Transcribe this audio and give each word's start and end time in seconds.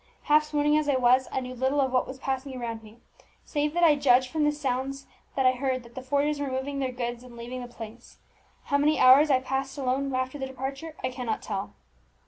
Half 0.23 0.45
swooning 0.45 0.75
as 0.79 0.89
I 0.89 0.95
was, 0.95 1.27
I 1.31 1.41
knew 1.41 1.53
little 1.53 1.79
of 1.79 1.91
what 1.91 2.07
was 2.07 2.17
passing 2.17 2.59
around 2.59 2.81
me, 2.81 2.97
save 3.45 3.75
that 3.75 3.83
I 3.83 3.95
judged 3.95 4.31
from 4.31 4.45
the 4.45 4.51
sounds 4.51 5.05
that 5.35 5.45
I 5.45 5.51
heard 5.51 5.83
that 5.83 5.93
the 5.93 6.01
forgers 6.01 6.39
were 6.39 6.49
moving 6.49 6.79
their 6.79 6.91
goods 6.91 7.23
and 7.23 7.37
leaving 7.37 7.61
the 7.61 7.67
place. 7.67 8.17
How 8.63 8.79
many 8.79 8.97
hours 8.97 9.29
I 9.29 9.41
passed 9.41 9.77
alone 9.77 10.11
after 10.15 10.39
their 10.39 10.47
departure 10.47 10.95
I 11.03 11.11
cannot 11.11 11.43
tell. 11.43 11.75